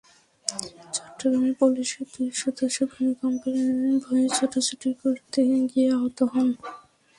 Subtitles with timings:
[0.95, 3.57] চট্টগ্রামে পুলিশের দুই সদস্য ভূমিকম্পের
[4.03, 5.39] ভয়ে ছোটাছুটি করতে
[5.69, 6.47] গিয়ে আহত হন।